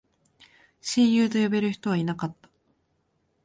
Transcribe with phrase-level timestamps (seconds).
[0.81, 2.49] 親友と呼べる人はいなかった